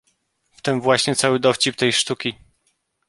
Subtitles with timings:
[0.51, 2.35] "W tem właśnie cały dowcip tej sztuki."